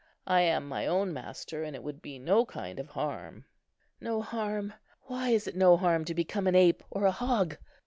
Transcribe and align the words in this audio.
I 0.25 0.41
am 0.41 0.67
my 0.67 0.87
own 0.87 1.13
master, 1.13 1.61
and 1.63 1.75
it 1.75 1.83
would 1.83 2.01
be 2.01 2.17
no 2.17 2.43
kind 2.43 2.79
of 2.79 2.87
harm." 2.89 3.45
"No 3.99 4.19
harm! 4.19 4.73
why, 5.03 5.29
is 5.29 5.45
it 5.45 5.55
no 5.55 5.77
harm 5.77 6.05
to 6.05 6.15
become 6.15 6.47
an 6.47 6.55
ape 6.55 6.81
or 6.89 7.05
a 7.05 7.11
hog?" 7.11 7.55